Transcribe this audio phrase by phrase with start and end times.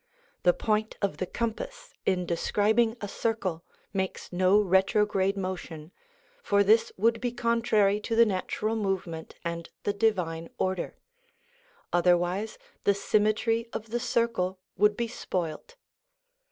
[0.41, 3.63] The point of the compass in describing a circle
[3.93, 5.91] makes no retrograde motion,
[6.41, 10.97] for this would be contrary to the natural move ment and the divine order;
[11.93, 15.75] otherwise the symmetry of the circle would be spoilt.